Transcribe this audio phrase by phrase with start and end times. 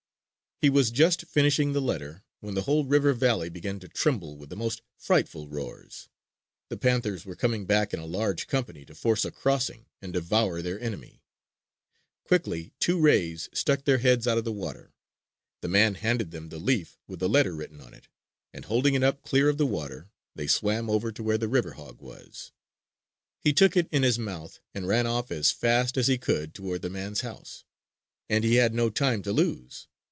[0.63, 4.49] He was just finishing the letter when the whole river valley began to tremble with
[4.51, 6.07] the most frightful roars.
[6.69, 10.61] The panthers were coming back in a large company to force a crossing and devour
[10.61, 11.23] their enemy.
[12.25, 14.93] Quickly two rays stuck their heads out of the water.
[15.61, 18.07] The man handed them the leaf with the letter written on it;
[18.53, 21.71] and holding it up clear of the water, they swam over to where the river
[21.73, 22.51] hog was.
[23.39, 26.83] He took it in his mouth and ran off as fast as he could toward
[26.83, 27.63] the man's house.
[28.29, 29.87] And he had no time to lose.